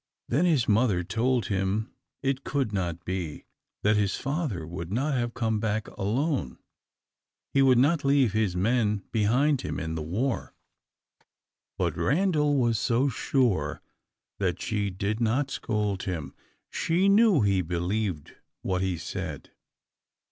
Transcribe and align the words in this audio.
Then 0.29 0.45
his 0.45 0.67
mother 0.67 1.03
told 1.03 1.45
him 1.45 1.91
it 2.23 2.43
could 2.43 2.73
not 2.73 3.05
be, 3.05 3.45
that 3.83 3.97
his 3.97 4.15
father 4.15 4.65
would 4.65 4.91
not 4.91 5.13
have 5.13 5.35
come 5.35 5.59
back 5.59 5.87
alone. 5.89 6.57
He 7.53 7.61
would 7.61 7.77
not 7.77 8.03
leave 8.03 8.33
his 8.33 8.55
men 8.55 9.03
behind 9.11 9.61
him 9.61 9.79
in 9.79 9.93
the 9.93 10.01
war. 10.01 10.55
But 11.77 11.95
Randal 11.95 12.57
was 12.57 12.79
so 12.79 13.09
sure, 13.09 13.79
that 14.39 14.59
she 14.59 14.89
did 14.89 15.19
not 15.21 15.51
scold 15.51 16.01
him. 16.01 16.33
She 16.71 17.07
knew 17.07 17.41
he 17.41 17.61
believed 17.61 18.33
what 18.63 18.81
he 18.81 18.97
said. 18.97 19.51